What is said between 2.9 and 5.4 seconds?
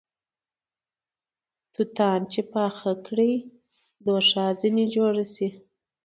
کړې دوښا ځنې جوړه